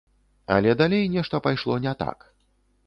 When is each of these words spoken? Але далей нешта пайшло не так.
Але 0.55 0.71
далей 0.81 1.07
нешта 1.17 1.43
пайшло 1.49 1.79
не 1.87 1.97
так. 2.03 2.29